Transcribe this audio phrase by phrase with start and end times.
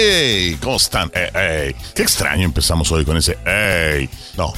[0.00, 0.56] ¡Hey!
[0.62, 0.76] ¿Cómo?
[1.12, 1.28] ¡Ey!
[1.34, 1.76] ey.
[1.92, 4.08] Qué extraño empezamos hoy con ese ¡Ey!
[4.36, 4.52] No.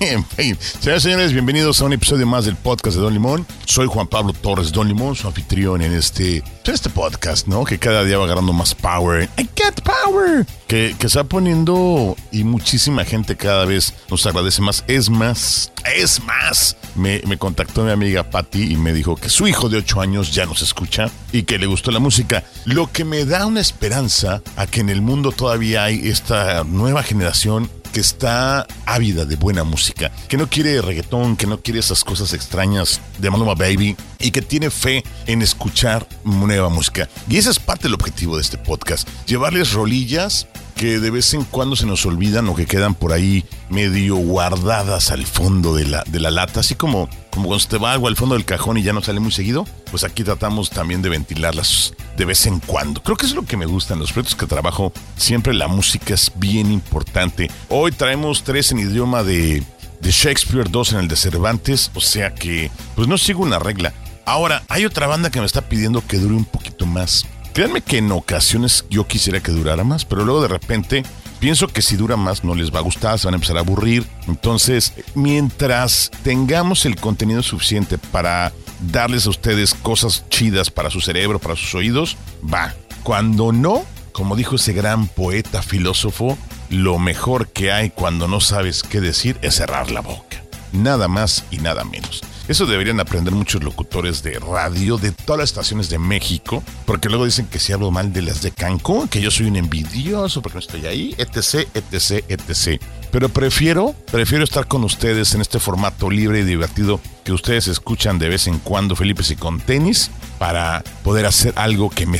[0.00, 3.46] En fin, señores y señores, bienvenidos a un episodio más del podcast de Don Limón.
[3.64, 7.64] Soy Juan Pablo Torres Don Limón, su anfitrión en este, este podcast, ¿no?
[7.64, 9.28] Que cada día va agarrando más power.
[9.38, 10.46] I get power.
[10.66, 14.84] Que, que va poniendo y muchísima gente cada vez nos agradece más.
[14.88, 16.76] Es más, es más.
[16.94, 20.34] Me, me contactó mi amiga Patty y me dijo que su hijo de 8 años
[20.34, 22.44] ya nos escucha y que le gustó la música.
[22.64, 27.02] Lo que me da una esperanza a que en el mundo todavía hay esta nueva
[27.02, 32.04] generación que está ávida de buena música, que no quiere reggaetón, que no quiere esas
[32.04, 37.08] cosas extrañas de Maluma Baby y que tiene fe en escuchar nueva música.
[37.28, 40.46] Y ese es parte del objetivo de este podcast, llevarles rolillas
[40.78, 45.10] que de vez en cuando se nos olvidan o que quedan por ahí medio guardadas
[45.10, 48.06] al fondo de la, de la lata, así como, como cuando se te va algo
[48.06, 51.08] al fondo del cajón y ya no sale muy seguido, pues aquí tratamos también de
[51.08, 53.02] ventilarlas de vez en cuando.
[53.02, 56.14] Creo que es lo que me gusta en los proyectos que trabajo, siempre la música
[56.14, 57.50] es bien importante.
[57.68, 59.64] Hoy traemos tres en idioma de,
[60.00, 63.92] de Shakespeare, dos en el de Cervantes, o sea que pues no sigo una regla.
[64.24, 67.26] Ahora, hay otra banda que me está pidiendo que dure un poquito más.
[67.58, 71.02] Créanme que en ocasiones yo quisiera que durara más, pero luego de repente
[71.40, 73.62] pienso que si dura más no les va a gustar, se van a empezar a
[73.62, 74.06] aburrir.
[74.28, 78.52] Entonces, mientras tengamos el contenido suficiente para
[78.92, 82.76] darles a ustedes cosas chidas para su cerebro, para sus oídos, va.
[83.02, 86.38] Cuando no, como dijo ese gran poeta filósofo,
[86.70, 90.44] lo mejor que hay cuando no sabes qué decir es cerrar la boca.
[90.70, 92.22] Nada más y nada menos.
[92.48, 97.26] Eso deberían aprender muchos locutores de radio de todas las estaciones de México, porque luego
[97.26, 100.56] dicen que si hablo mal de las de Cancún, que yo soy un envidioso porque
[100.56, 102.80] no estoy ahí, etc, etc, etc.
[103.10, 108.18] Pero prefiero, prefiero estar con ustedes en este formato libre y divertido que ustedes escuchan
[108.18, 112.18] de vez en cuando, Felipe, y con tenis, para poder hacer algo que me,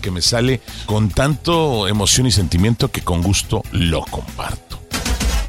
[0.00, 4.80] que me sale con tanto emoción y sentimiento que con gusto lo comparto.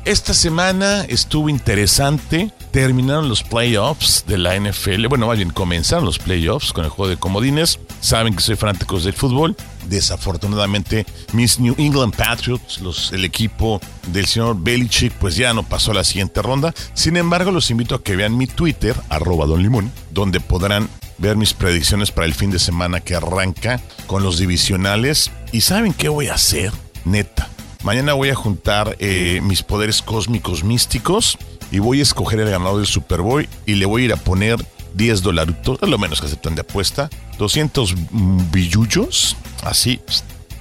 [0.08, 2.52] Esta semana estuvo interesante.
[2.78, 5.08] Terminaron los playoffs de la NFL.
[5.08, 7.80] Bueno, más bien comenzaron los playoffs con el juego de comodines.
[8.02, 9.56] Saben que soy fanático del fútbol.
[9.90, 12.80] Desafortunadamente, mis New England Patriots,
[13.14, 16.72] el equipo del señor Belichick, pues ya no pasó a la siguiente ronda.
[16.94, 21.36] Sin embargo, los invito a que vean mi Twitter, arroba Don Limón, donde podrán ver
[21.36, 25.32] mis predicciones para el fin de semana que arranca con los divisionales.
[25.52, 26.72] ¿Y saben qué voy a hacer?
[27.06, 27.50] Neta.
[27.84, 31.40] Mañana voy a juntar eh, mis poderes cósmicos místicos
[31.72, 34.18] y voy a escoger el ganador del Super Bowl y le voy a ir a
[34.18, 34.58] poner
[34.94, 37.94] 10 dolaritos, es lo menos que aceptan de apuesta, 200
[38.52, 40.00] billullos, así,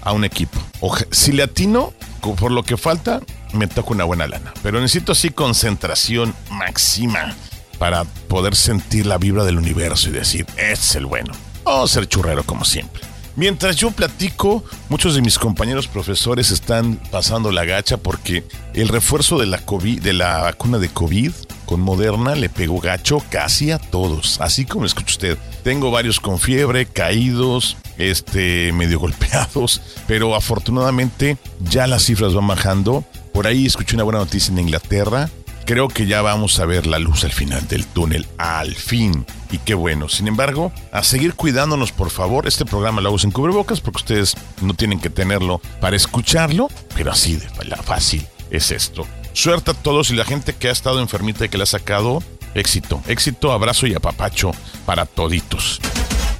[0.03, 0.59] a un equipo.
[0.81, 3.21] Oja- si le atino, por lo que falta,
[3.53, 4.53] me toca una buena lana.
[4.63, 7.35] Pero necesito así concentración máxima
[7.79, 11.33] para poder sentir la vibra del universo y decir, es el bueno.
[11.65, 13.03] O ser churrero como siempre.
[13.37, 19.39] Mientras yo platico, muchos de mis compañeros profesores están pasando la gacha porque el refuerzo
[19.39, 21.33] de la de la vacuna de COVID
[21.67, 25.39] con Moderna le pegó gacho casi a todos, así como escucha usted.
[25.63, 33.05] Tengo varios con fiebre, caídos, este, medio golpeados, pero afortunadamente ya las cifras van bajando.
[33.35, 35.29] Por ahí escuché una buena noticia en Inglaterra.
[35.67, 39.27] Creo que ya vamos a ver la luz al final del túnel, al fin.
[39.51, 40.09] Y qué bueno.
[40.09, 42.47] Sin embargo, a seguir cuidándonos, por favor.
[42.47, 47.11] Este programa lo hago sin cubrebocas porque ustedes no tienen que tenerlo para escucharlo, pero
[47.11, 47.49] así de
[47.83, 49.09] fácil es esto.
[49.33, 52.23] Suerte a todos y la gente que ha estado enfermita y que la ha sacado,
[52.55, 54.53] éxito, éxito, abrazo y apapacho
[54.87, 55.81] para toditos.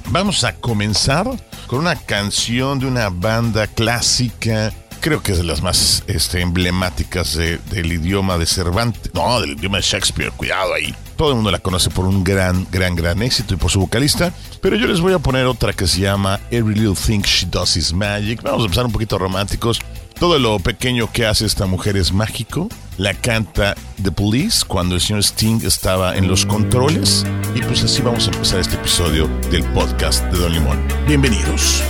[0.09, 1.27] Vamos a comenzar
[1.67, 4.73] con una canción de una banda clásica.
[4.99, 9.11] Creo que es de las más este, emblemáticas de- del idioma de Cervantes.
[9.13, 10.31] No, del idioma de Shakespeare.
[10.31, 10.93] Cuidado ahí.
[11.15, 14.33] Todo el mundo la conoce por un gran, gran, gran éxito y por su vocalista.
[14.61, 17.77] Pero yo les voy a poner otra que se llama Every Little Thing She Does
[17.77, 18.41] Is Magic.
[18.43, 19.79] Vamos a empezar un poquito románticos.
[20.19, 22.69] Todo lo pequeño que hace esta mujer es mágico.
[22.97, 27.25] La canta The Police cuando el señor Sting estaba en los controles.
[27.55, 30.79] Y pues así vamos a empezar este episodio del podcast de Don Limón.
[31.07, 31.83] Bienvenidos.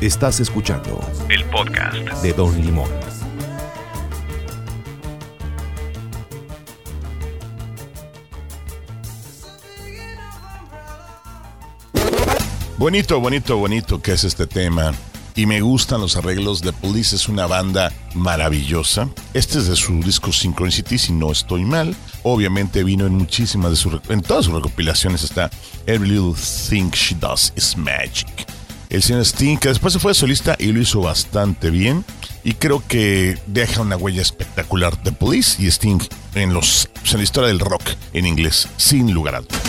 [0.00, 2.88] Estás escuchando el podcast de Don Limón.
[12.76, 14.94] Bonito, bonito, bonito que es este tema.
[15.34, 19.08] Y me gustan los arreglos de Police, es una banda maravillosa.
[19.34, 21.96] Este es de su disco Synchronicity, si no estoy mal.
[22.22, 24.00] Obviamente vino en muchísimas de sus...
[24.10, 25.50] En todas sus recopilaciones está
[25.86, 26.34] Every Little
[26.68, 28.57] Thing She Does Is Magic
[28.88, 32.04] el señor Sting, que después se fue solista y lo hizo bastante bien.
[32.44, 36.00] Y creo que deja una huella espectacular de Police y Sting
[36.34, 39.60] en, los, en la historia del rock en inglés, sin lugar a dudas.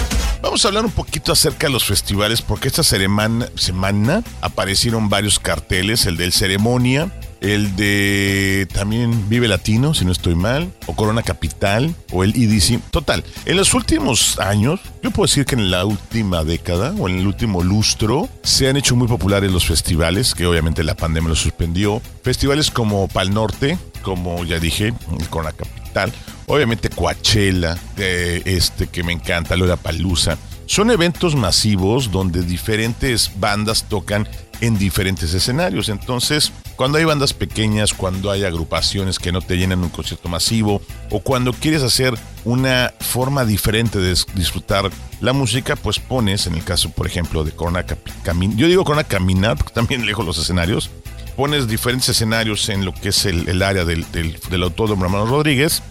[0.41, 6.05] Vamos a hablar un poquito acerca de los festivales, porque esta semana aparecieron varios carteles,
[6.05, 7.11] el del Ceremonia,
[7.41, 12.81] el de también Vive Latino, si no estoy mal, o Corona Capital, o el EDC.
[12.91, 17.19] Total, en los últimos años, yo puedo decir que en la última década o en
[17.19, 21.39] el último lustro, se han hecho muy populares los festivales, que obviamente la pandemia los
[21.39, 22.01] suspendió.
[22.23, 24.93] Festivales como Pal Norte, como ya dije,
[25.29, 26.11] Corona Capital,
[26.47, 30.37] obviamente Coachella, este que me encanta, Lola Palusa.
[30.69, 34.27] Son eventos masivos donde diferentes bandas tocan
[34.61, 35.89] en diferentes escenarios.
[35.89, 40.79] Entonces, cuando hay bandas pequeñas, cuando hay agrupaciones que no te llenan un concierto masivo,
[41.09, 42.13] o cuando quieres hacer
[42.45, 47.51] una forma diferente de disfrutar la música, pues pones, en el caso, por ejemplo, de
[47.51, 47.83] Corona
[48.21, 50.91] Caminar, yo digo Corona Caminar porque también lejos los escenarios,
[51.35, 55.81] pones diferentes escenarios en lo que es el, área del, del, Autódromo Hermano Rodríguez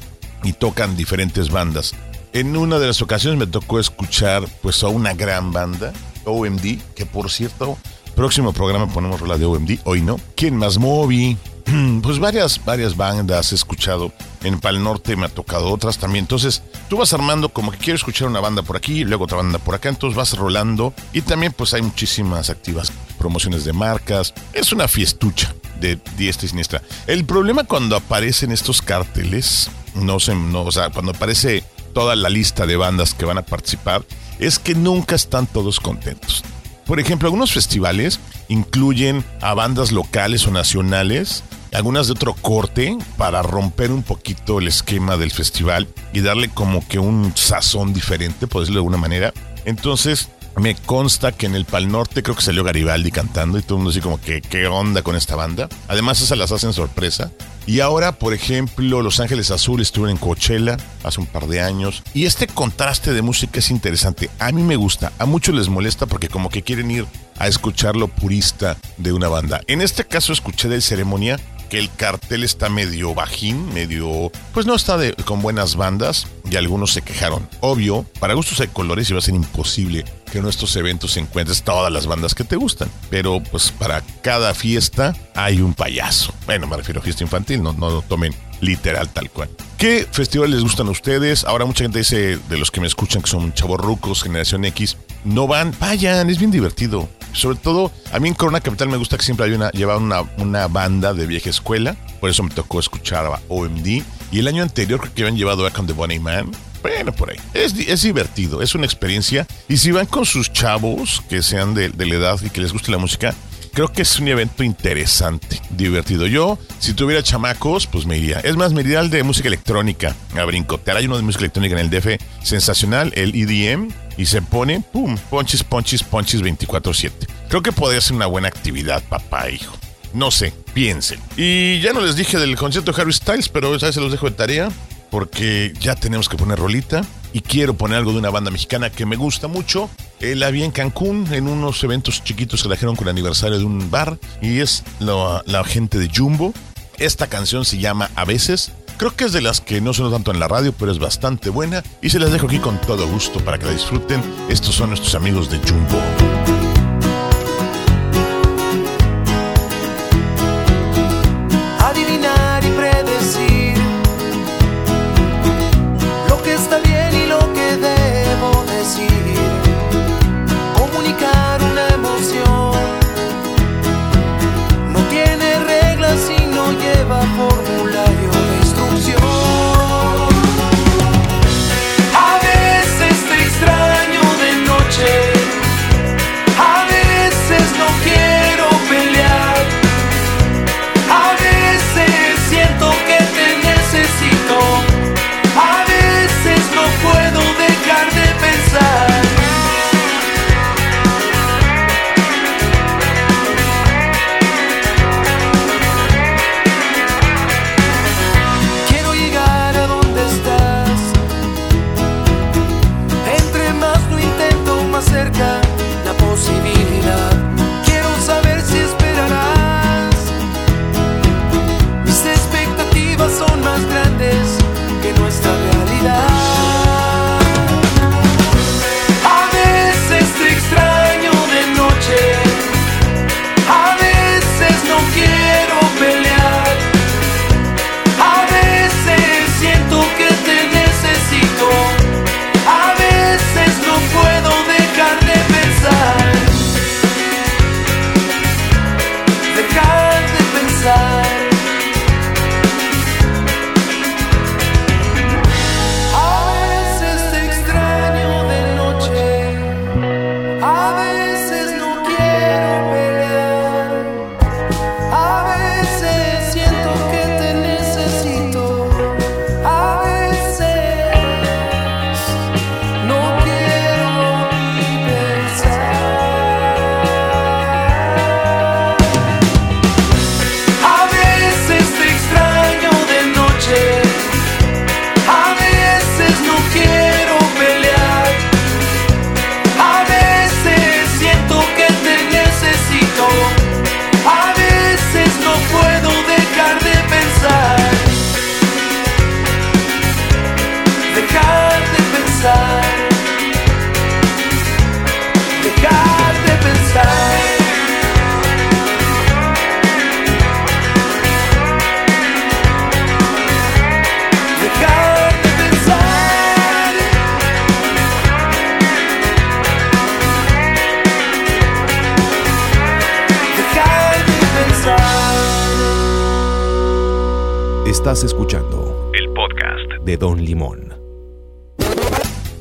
[0.45, 1.97] y tocan diferentes bandas.
[2.33, 5.93] En una de las ocasiones me tocó escuchar pues a una gran banda,
[6.25, 7.79] OMD, que por cierto
[8.19, 10.19] Próximo programa ponemos rola de OMD, hoy no.
[10.35, 10.77] ¿Quién más?
[10.77, 11.39] Moby.
[12.03, 14.11] Pues varias, varias bandas he escuchado.
[14.43, 16.25] En Pal Norte me ha tocado otras también.
[16.25, 19.61] Entonces, tú vas armando como que quiero escuchar una banda por aquí, luego otra banda
[19.61, 19.89] por acá.
[19.89, 20.93] Entonces vas rolando.
[21.13, 24.35] Y también, pues hay muchísimas activas promociones de marcas.
[24.53, 26.83] Es una fiestucha de diestra y siniestra.
[27.07, 31.63] El problema cuando aparecen estos cárteles, no sé, no, o sea, cuando aparece
[31.99, 34.05] toda la lista de bandas que van a participar,
[34.39, 36.45] es que nunca están todos contentos.
[36.87, 43.43] Por ejemplo, algunos festivales incluyen a bandas locales o nacionales, algunas de otro corte, para
[43.43, 48.61] romper un poquito el esquema del festival y darle como que un sazón diferente, por
[48.63, 49.35] decirlo de alguna manera.
[49.65, 53.75] Entonces, me consta que en el Pal Norte creo que salió Garibaldi cantando y todo
[53.75, 55.69] el mundo así como que qué onda con esta banda.
[55.89, 57.33] Además, esas las hacen sorpresa.
[57.69, 62.03] Y ahora, por ejemplo, Los Ángeles Azules estuvieron en Coachella hace un par de años.
[62.15, 64.31] Y este contraste de música es interesante.
[64.39, 67.05] A mí me gusta, a muchos les molesta porque como que quieren ir
[67.37, 69.61] a escuchar lo purista de una banda.
[69.67, 74.33] En este caso escuché del Ceremonia que el cartel está medio bajín, medio...
[74.55, 77.47] Pues no está de, con buenas bandas y algunos se quejaron.
[77.61, 81.93] Obvio, para gustos hay colores va a ser imposible que en nuestros eventos encuentres todas
[81.93, 82.91] las bandas que te gustan.
[83.11, 86.33] Pero pues para cada fiesta hay un payaso.
[86.47, 89.51] Bueno, me refiero a fiesta infantil, no, no lo tomen literal tal cual.
[89.77, 91.45] ¿Qué festivales les gustan a ustedes?
[91.45, 95.47] Ahora mucha gente dice, de los que me escuchan que son chavorrucos, generación X, no
[95.47, 97.09] van, vayan, es bien divertido.
[97.33, 100.23] Sobre todo, a mí en Corona Capital me gusta que siempre hay una, lleva una,
[100.39, 101.97] una banda de vieja escuela.
[102.21, 104.03] Por eso me tocó escuchar a OMD.
[104.31, 106.51] Y el año anterior creo que habían llevado a Con the Bonnie Man.
[106.83, 107.37] Bueno, por ahí.
[107.55, 109.47] Es, es, divertido, es una experiencia.
[109.69, 112.73] Y si van con sus chavos, que sean de, de la edad y que les
[112.73, 113.35] guste la música,
[113.73, 116.27] creo que es un evento interesante, divertido.
[116.27, 118.41] Yo, si tuviera chamacos, pues me iría.
[118.41, 120.97] Es más, me iría al de música electrónica a brincotear.
[120.97, 125.17] Hay uno de música electrónica en el DF sensacional, el EDM y se pone, pum,
[125.31, 127.13] ponches, ponches, ponches 24-7.
[127.49, 129.77] Creo que podría ser una buena actividad, papá hijo.
[130.13, 131.21] No sé, piensen.
[131.37, 134.29] Y ya no les dije del concierto de Harry Styles, pero esa se los dejo
[134.29, 134.71] de tarea
[135.11, 139.07] porque ya tenemos que poner rolita y quiero poner algo de una banda mexicana que
[139.07, 139.91] me gusta mucho.
[140.21, 143.59] Eh, la vi en Cancún en unos eventos chiquitos que la trajeron con el aniversario
[143.59, 146.53] de un bar y es la, la gente de Jumbo.
[146.99, 150.33] Esta canción se llama A veces Creo que es de las que no suena tanto
[150.33, 153.39] en la radio, pero es bastante buena y se las dejo aquí con todo gusto
[153.45, 154.21] para que la disfruten.
[154.49, 156.38] Estos son nuestros amigos de Jumbo.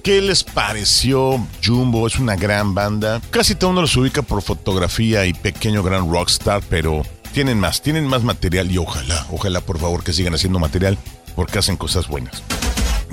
[0.07, 2.07] ¿Qué les pareció Jumbo?
[2.07, 3.21] Es una gran banda.
[3.29, 8.07] Casi todo mundo los ubica por fotografía y pequeño gran rockstar, pero tienen más, tienen
[8.07, 10.97] más material y ojalá, ojalá por favor que sigan haciendo material
[11.35, 12.41] porque hacen cosas buenas.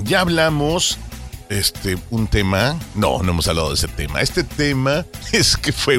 [0.05, 0.97] Ya hablamos
[1.49, 2.77] este, un tema.
[2.95, 4.21] No, no hemos hablado de ese tema.
[4.21, 5.97] Este tema es que fue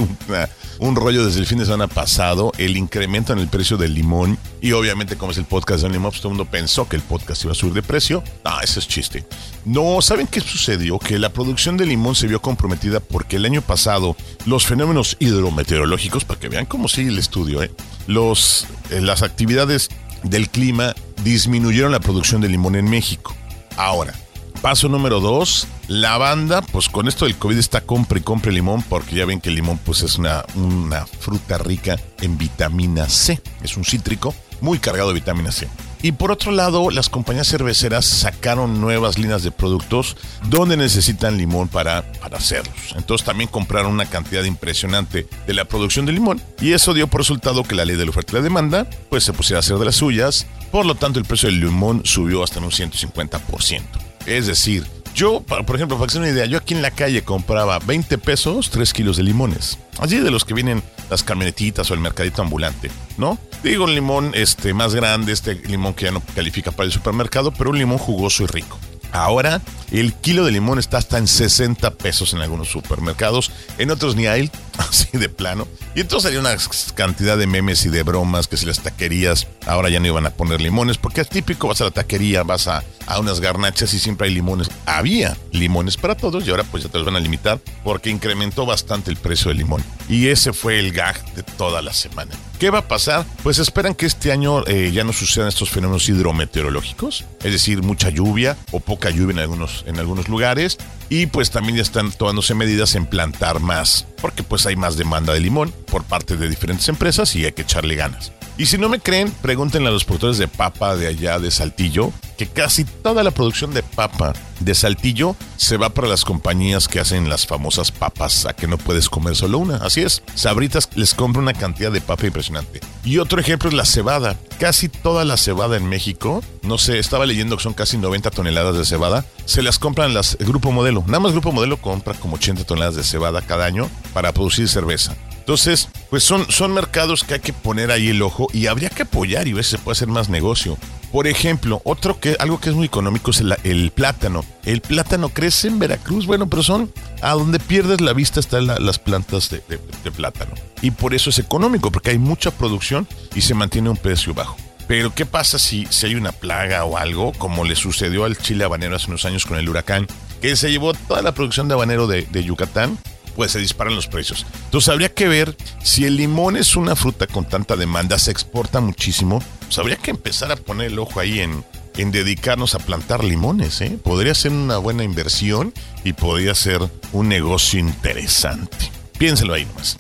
[0.79, 4.39] un rollo desde el fin de semana pasado, el incremento en el precio del limón.
[4.61, 7.45] Y obviamente, como es el podcast de Limón, todo el mundo pensó que el podcast
[7.45, 8.23] iba a subir de precio.
[8.45, 9.25] Ah, ese es chiste.
[9.65, 10.99] No, ¿saben qué sucedió?
[10.99, 16.25] Que la producción de limón se vio comprometida porque el año pasado los fenómenos hidrometeorológicos,
[16.25, 17.71] para que vean cómo sigue el estudio, ¿eh?
[18.07, 19.89] los, eh, las actividades
[20.23, 23.35] del clima disminuyeron la producción de limón en México.
[23.77, 24.15] Ahora,
[24.63, 28.83] Paso número dos, la banda, pues con esto del COVID está compre y compre limón,
[28.83, 33.41] porque ya ven que el limón pues es una, una fruta rica en vitamina C,
[33.63, 35.69] es un cítrico muy cargado de vitamina C.
[36.03, 40.17] Y por otro lado, las compañías cerveceras sacaron nuevas líneas de productos
[40.49, 42.95] donde necesitan limón para, para hacerlos.
[42.97, 47.21] Entonces también compraron una cantidad impresionante de la producción de limón y eso dio por
[47.21, 49.79] resultado que la ley de la oferta y la demanda pues se pusiera a hacer
[49.79, 50.47] de las suyas.
[50.71, 54.06] Por lo tanto, el precio del limón subió hasta un 150%.
[54.27, 57.79] Es decir, yo, por ejemplo, para que una idea, yo aquí en la calle compraba
[57.79, 59.79] 20 pesos 3 kilos de limones.
[59.99, 63.39] Así de los que vienen las camionetitas o el mercadito ambulante, ¿no?
[63.63, 67.51] Digo un limón este, más grande, este limón que ya no califica para el supermercado,
[67.51, 68.79] pero un limón jugoso y rico.
[69.13, 74.17] Ahora el kilo de limón está hasta en 60 pesos en algunos supermercados, en otros
[74.17, 74.51] ni hay,
[74.91, 75.67] así de plano.
[75.95, 76.55] Y entonces hay una
[76.95, 80.31] cantidad de memes y de bromas que si las taquerías ahora ya no iban a
[80.31, 83.99] poner limones, porque es típico, vas a la taquería, vas a, a unas garnachas y
[83.99, 84.71] siempre hay limones.
[84.85, 88.67] Había limones para todos y ahora pues ya te los van a limitar porque incrementó
[88.67, 89.83] bastante el precio del limón.
[90.09, 92.33] Y ese fue el gag de toda la semana.
[92.59, 93.27] ¿Qué va a pasar?
[93.43, 98.09] Pues esperan que este año eh, ya no sucedan estos fenómenos hidrometeorológicos, es decir, mucha
[98.09, 100.79] lluvia o poca lluvia en algunos, en algunos lugares.
[101.09, 105.33] Y pues también ya están tomándose medidas en plantar más, porque pues hay más demanda
[105.33, 108.33] de limón por parte de diferentes empresas y hay que echarle ganas.
[108.59, 112.11] Y si no me creen, pregúntenle a los productores de papa de allá de Saltillo,
[112.39, 116.99] que casi toda la producción de papa de Saltillo se va para las compañías que
[116.99, 119.77] hacen las famosas papas a que no puedes comer solo una.
[119.77, 122.81] Así es, Sabritas les compra una cantidad de papa impresionante.
[123.05, 124.37] Y otro ejemplo es la cebada.
[124.59, 128.79] Casi toda la cebada en México, no sé, estaba leyendo que son casi 90 toneladas
[128.79, 131.05] de cebada, se las compran las Grupo Modelo.
[131.07, 135.15] Nada más Grupo Modelo compra como 80 toneladas de cebada cada año para producir cerveza.
[135.47, 139.03] Entonces, pues son, son mercados que hay que poner ahí el ojo y habría que
[139.03, 140.77] apoyar y ver si se puede hacer más negocio.
[141.13, 144.45] Por ejemplo, otro que, algo que es muy económico es el, plátano.
[144.65, 148.99] El plátano crece en Veracruz, bueno, pero son a donde pierdes la vista están las
[148.99, 150.51] plantas de, plátano.
[150.83, 153.07] Y por eso es económico, porque hay mucha producción
[153.37, 154.57] y se mantiene un precio bajo.
[154.89, 158.65] Pero ¿qué pasa si, si hay una plaga o algo, como le sucedió al chile
[158.65, 160.09] habanero hace unos años con el huracán,
[160.43, 162.99] que se llevó toda la producción de habanero de, de Yucatán
[163.37, 164.47] pues se disparan los precios.
[164.65, 168.81] Entonces habría que ver si el limón es una fruta con tanta demanda, se exporta
[168.81, 171.65] muchísimo, pues habría que empezar a poner el ojo ahí en,
[171.97, 173.81] en dedicarnos a plantar limones.
[173.83, 173.99] ¿eh?
[174.03, 175.73] Podría ser una buena inversión
[176.03, 176.81] y podría ser
[177.13, 178.91] un negocio interesante.
[179.19, 179.97] Piénselo ahí nomás.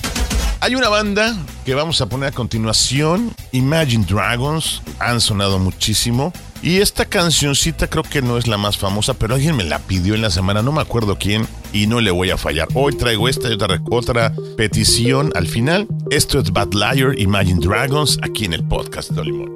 [0.60, 6.32] Hay una banda que vamos a poner a continuación, Imagine Dragons, han sonado muchísimo.
[6.62, 10.14] Y esta cancioncita creo que no es la más famosa, pero alguien me la pidió
[10.14, 12.68] en la semana, no me acuerdo quién, y no le voy a fallar.
[12.74, 15.86] Hoy traigo esta y otra, otra petición al final.
[16.10, 19.52] Esto es Bad Liar, Imagine Dragons, aquí en el podcast de Olimón.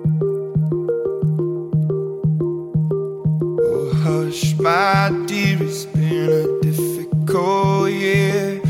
[3.62, 8.69] Oh, hush, my dear, it's been a difficult year.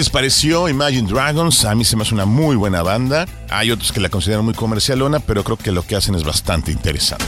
[0.00, 1.66] Les pareció Imagine Dragons?
[1.66, 3.26] A mí se me hace una muy buena banda.
[3.50, 6.72] Hay otros que la consideran muy comercialona, pero creo que lo que hacen es bastante
[6.72, 7.26] interesante.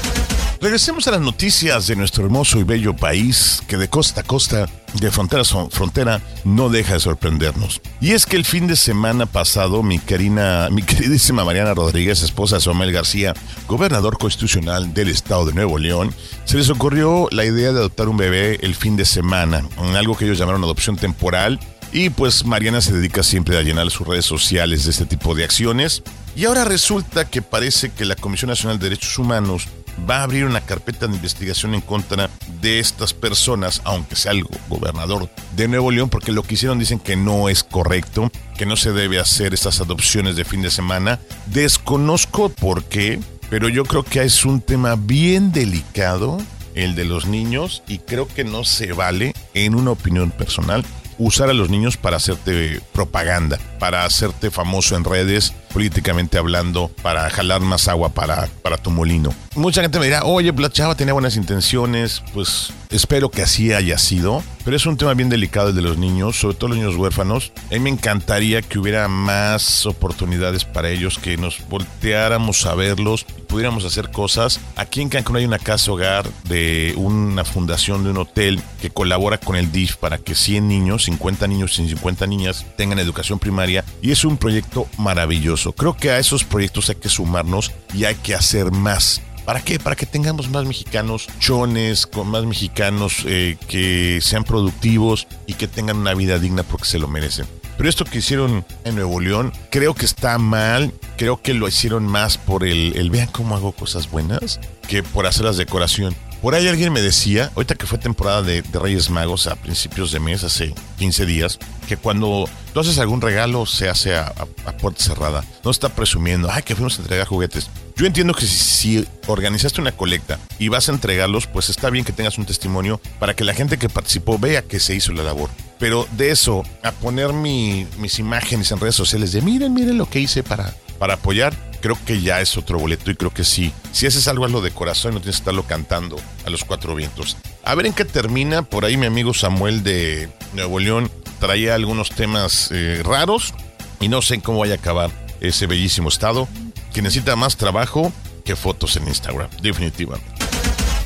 [0.59, 4.71] Regresemos a las noticias de nuestro hermoso y bello país, que de costa a costa,
[4.95, 7.83] de frontera a frontera, no deja de sorprendernos.
[8.01, 12.55] Y es que el fin de semana pasado, mi, querida, mi queridísima Mariana Rodríguez, esposa
[12.55, 13.35] de Samuel García,
[13.69, 16.15] gobernador constitucional del estado de Nuevo León,
[16.47, 20.17] se les ocurrió la idea de adoptar un bebé el fin de semana, en algo
[20.17, 21.61] que ellos llamaron adopción temporal,
[21.93, 25.45] y pues Mariana se dedica siempre a llenar sus redes sociales de este tipo de
[25.45, 26.03] acciones.
[26.35, 29.69] Y ahora resulta que parece que la Comisión Nacional de Derechos Humanos
[30.09, 32.31] va a abrir una carpeta de investigación en contra
[32.63, 36.99] de estas personas, aunque sea el gobernador de Nuevo León, porque lo que hicieron dicen
[36.99, 41.21] que no es correcto, que no se debe hacer estas adopciones de fin de semana.
[41.47, 46.39] Desconozco por qué, pero yo creo que es un tema bien delicado,
[46.75, 50.87] el de los niños, y creo que no se vale, en una opinión personal,
[51.19, 57.29] usar a los niños para hacerte propaganda, para hacerte famoso en redes, políticamente hablando, para
[57.31, 59.35] jalar más agua para, para tu molino.
[59.55, 63.99] Mucha gente me dirá, oye, la chava tenía buenas intenciones, pues espero que así haya
[63.99, 66.97] sido, pero es un tema bien delicado el de los niños, sobre todo los niños
[66.97, 67.53] huérfanos.
[67.71, 73.27] A mí me encantaría que hubiera más oportunidades para ellos, que nos volteáramos a verlos
[73.53, 74.61] pudiéramos hacer cosas.
[74.77, 79.37] Aquí en Cancún hay una casa hogar de una fundación de un hotel que colabora
[79.37, 83.85] con el DIF para que 100 niños, 50 niños y 50 niñas tengan educación primaria
[84.01, 85.62] y es un proyecto maravilloso.
[85.71, 89.23] Creo que a esos proyectos hay que sumarnos y hay que hacer más.
[89.45, 89.79] ¿Para qué?
[89.79, 95.69] Para que tengamos más mexicanos chones, con más mexicanos eh, que sean productivos y que
[95.69, 97.47] tengan una vida digna porque se lo merecen.
[97.77, 100.93] Pero esto que hicieron en Nuevo León, creo que está mal.
[101.17, 105.27] Creo que lo hicieron más por el, el vean cómo hago cosas buenas que por
[105.27, 106.15] hacer las decoración.
[106.43, 110.19] Por ahí alguien me decía, ahorita que fue temporada de, Reyes Magos a principios de
[110.19, 114.35] mes, hace 15 días, que cuando tú haces algún regalo se hace a,
[114.81, 115.45] puerta cerrada.
[115.65, 117.71] No está presumiendo, ay, que fuimos a entregar juguetes.
[117.95, 122.05] Yo entiendo que si, si organizaste una colecta y vas a entregarlos, pues está bien
[122.05, 125.23] que tengas un testimonio para que la gente que participó vea que se hizo la
[125.23, 125.49] labor.
[125.79, 130.09] Pero de eso, a poner mi- mis imágenes en redes sociales de miren, miren lo
[130.11, 133.73] que hice para, para apoyar, creo que ya es otro boleto y creo que sí.
[133.91, 136.15] Si haces algo, hazlo de corazón y no tienes que estarlo cantando
[136.47, 137.37] a los cuatro vientos.
[137.65, 138.63] A ver en qué termina.
[138.63, 141.11] Por ahí mi amigo Samuel de Nuevo León
[141.41, 143.53] traía algunos temas eh, raros
[143.99, 145.11] y no sé cómo vaya a acabar
[145.41, 146.47] ese bellísimo estado.
[146.95, 148.13] que necesita más trabajo
[148.45, 150.32] que fotos en Instagram, definitivamente.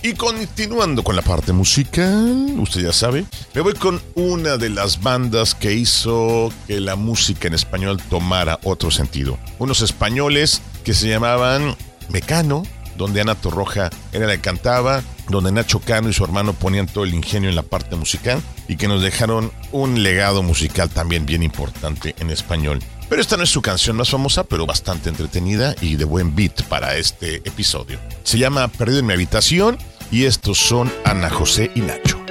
[0.07, 5.03] Y continuando con la parte musical, usted ya sabe, me voy con una de las
[5.03, 9.37] bandas que hizo que la música en español tomara otro sentido.
[9.59, 11.75] Unos españoles que se llamaban
[12.09, 12.63] Mecano,
[12.97, 17.03] donde Ana Torroja era la que cantaba, donde Nacho Cano y su hermano ponían todo
[17.03, 21.43] el ingenio en la parte musical y que nos dejaron un legado musical también bien
[21.43, 22.79] importante en español.
[23.09, 26.63] Pero esta no es su canción más famosa, pero bastante entretenida y de buen beat
[26.69, 27.99] para este episodio.
[28.23, 29.79] Se llama Perdido en mi habitación
[30.11, 32.26] y estos son Ana José y Nacho.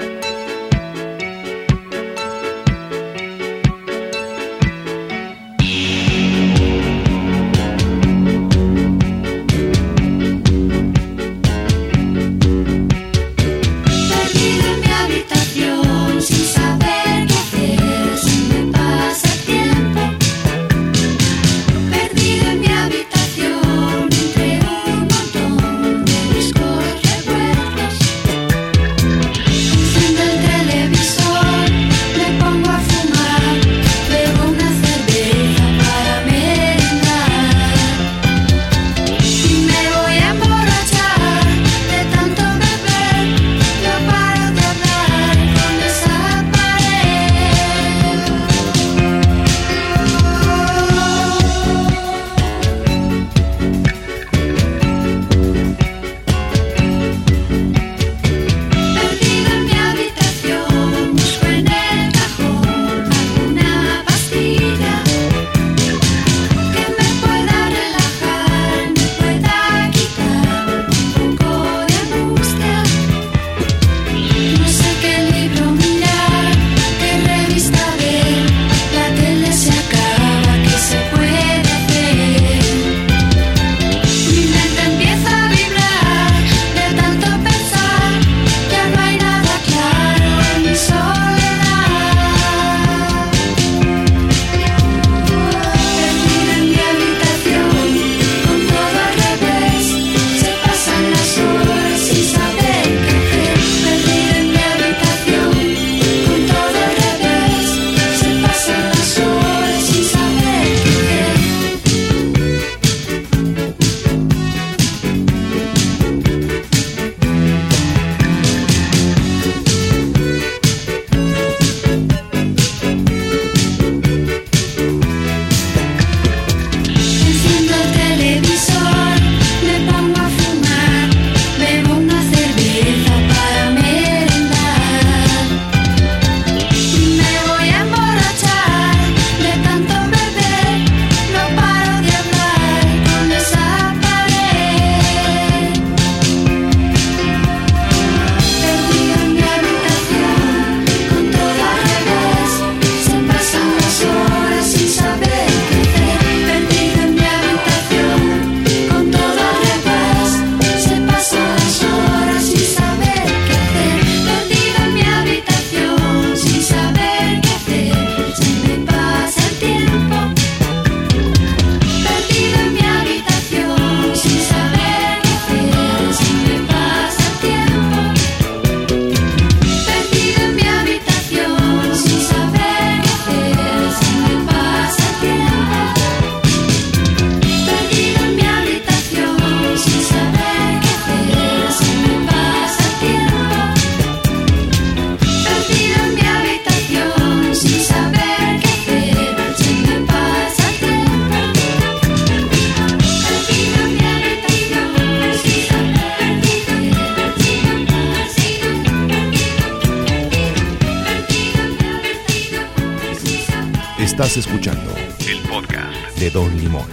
[214.25, 214.91] Estás escuchando
[215.27, 216.87] el podcast de Don Limón.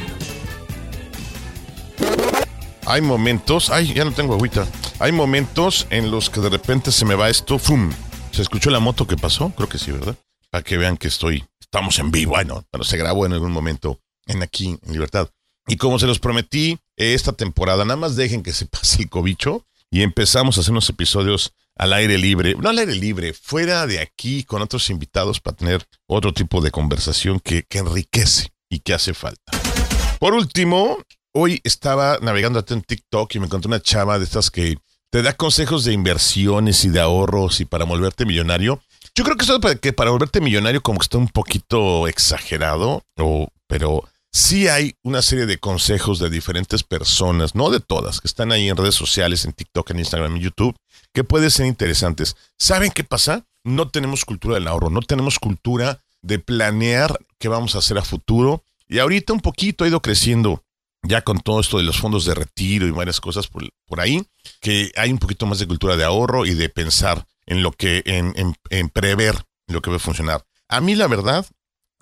[2.84, 4.66] Hay momentos, ay, ya no tengo agüita.
[4.98, 7.90] Hay momentos en los que de repente se me va esto, ¡fum!
[8.32, 9.50] ¿Se escuchó la moto que pasó?
[9.56, 10.14] Creo que sí, ¿verdad?
[10.50, 13.98] Para que vean que estoy, estamos en vivo, bueno, pero se grabó en algún momento
[14.26, 15.30] en aquí, en Libertad.
[15.66, 19.64] Y como se los prometí, esta temporada, nada más dejen que se pase el cobicho
[19.92, 24.00] y empezamos a hacer unos episodios al aire libre, no al aire libre, fuera de
[24.00, 28.94] aquí con otros invitados para tener otro tipo de conversación que, que enriquece y que
[28.94, 29.52] hace falta.
[30.18, 30.96] Por último,
[31.34, 34.78] hoy estaba navegando en TikTok y me encontré una chava de estas que
[35.10, 38.80] te da consejos de inversiones y de ahorros y para volverte millonario.
[39.14, 43.04] Yo creo que eso para, que para volverte millonario como que está un poquito exagerado,
[43.18, 48.28] o, pero sí hay una serie de consejos de diferentes personas, no de todas, que
[48.28, 50.74] están ahí en redes sociales, en TikTok, en Instagram, en YouTube,
[51.12, 52.36] que pueden ser interesantes.
[52.58, 53.44] ¿Saben qué pasa?
[53.64, 58.02] No tenemos cultura del ahorro, no tenemos cultura de planear qué vamos a hacer a
[58.02, 58.64] futuro.
[58.88, 60.62] Y ahorita un poquito ha ido creciendo
[61.02, 64.24] ya con todo esto de los fondos de retiro y varias cosas por, ahí,
[64.60, 68.02] que hay un poquito más de cultura de ahorro y de pensar en lo que,
[68.06, 70.44] en, en, en prever lo que va a funcionar.
[70.68, 71.44] A mí, la verdad,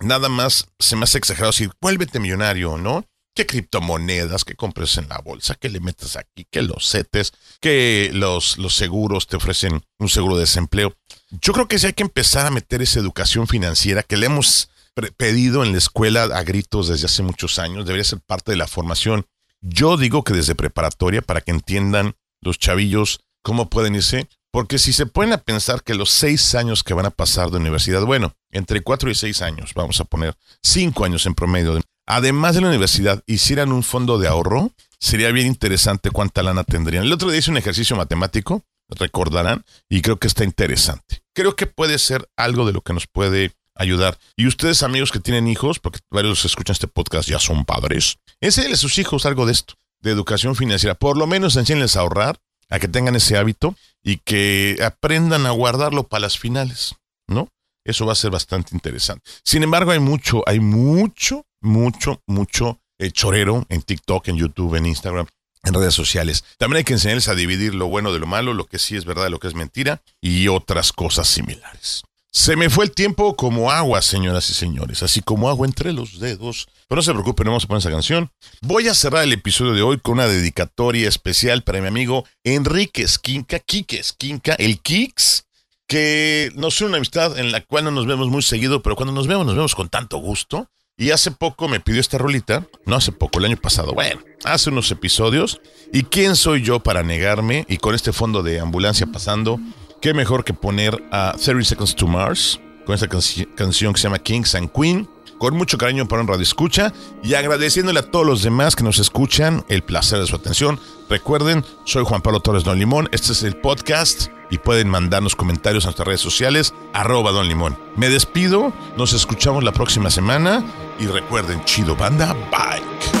[0.01, 3.05] nada más se me hace exagerado decir, vuélvete millonario, ¿no?
[3.33, 8.11] Que criptomonedas, que compres en la bolsa, que le metas aquí, que los setes, que
[8.13, 10.93] los, los seguros te ofrecen un seguro de desempleo.
[11.29, 14.69] Yo creo que sí hay que empezar a meter esa educación financiera que le hemos
[15.17, 17.85] pedido en la escuela a gritos desde hace muchos años.
[17.85, 19.25] Debería ser parte de la formación.
[19.61, 24.27] Yo digo que desde preparatoria para que entiendan los chavillos cómo pueden irse.
[24.51, 27.57] Porque si se pueden a pensar que los seis años que van a pasar de
[27.57, 31.83] universidad, bueno, entre cuatro y seis años, vamos a poner cinco años en promedio, de-
[32.05, 37.03] además de la universidad, hicieran un fondo de ahorro, sería bien interesante cuánta lana tendrían.
[37.05, 41.21] El otro día hice un ejercicio matemático, recordarán, y creo que está interesante.
[41.33, 44.17] Creo que puede ser algo de lo que nos puede ayudar.
[44.35, 48.79] Y ustedes, amigos que tienen hijos, porque varios escuchan este podcast, ya son padres, enséñenles
[48.79, 50.95] a sus hijos algo de esto, de educación financiera.
[50.95, 55.51] Por lo menos enséñenles a ahorrar, a que tengan ese hábito y que aprendan a
[55.51, 56.95] guardarlo para las finales,
[57.27, 57.47] ¿no?
[57.83, 59.29] Eso va a ser bastante interesante.
[59.43, 64.85] Sin embargo, hay mucho, hay mucho, mucho, mucho eh, chorero en TikTok, en YouTube, en
[64.85, 65.27] Instagram,
[65.63, 66.43] en redes sociales.
[66.57, 69.05] También hay que enseñarles a dividir lo bueno de lo malo, lo que sí es
[69.05, 72.03] verdad, lo que es mentira y otras cosas similares.
[72.33, 76.17] Se me fue el tiempo como agua, señoras y señores, así como agua entre los
[76.19, 76.69] dedos.
[76.87, 78.31] Pero no se preocupen, no vamos a poner esa canción.
[78.61, 83.03] Voy a cerrar el episodio de hoy con una dedicatoria especial para mi amigo Enrique
[83.03, 85.43] Esquinca, Quique Esquinca, el Kix,
[85.91, 89.11] que nos une una amistad en la cual no nos vemos muy seguido, pero cuando
[89.11, 90.69] nos vemos, nos vemos con tanto gusto.
[90.97, 94.69] Y hace poco me pidió esta rolita, no hace poco, el año pasado, bueno, hace
[94.69, 95.59] unos episodios.
[95.91, 97.65] ¿Y quién soy yo para negarme?
[97.67, 99.59] Y con este fondo de ambulancia pasando,
[100.01, 104.03] qué mejor que poner a 30 Seconds to Mars, con esta canci- canción que se
[104.07, 105.09] llama Kings and Queen,
[105.41, 108.99] con mucho cariño para un radio escucha y agradeciéndole a todos los demás que nos
[108.99, 110.79] escuchan el placer de su atención.
[111.09, 115.85] Recuerden, soy Juan Pablo Torres Don Limón, este es el podcast y pueden mandarnos comentarios
[115.85, 117.75] a nuestras redes sociales, arroba Don Limón.
[117.95, 120.63] Me despido, nos escuchamos la próxima semana
[120.99, 123.20] y recuerden, chido banda, bye.